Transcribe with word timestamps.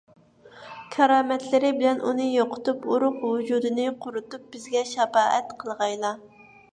كارامەتلىرى 0.93 1.69
بىلەن 1.81 1.99
ئۇنى 2.07 2.25
يوقىتىپ، 2.29 2.87
ئۇرۇق- 2.93 3.19
ۋۇجۇدىنى 3.27 3.85
قۇرۇتۇپ، 4.07 4.49
بىزگە 4.57 4.81
شاپائەت 4.93 5.55
قىلغايلا. 5.61 6.13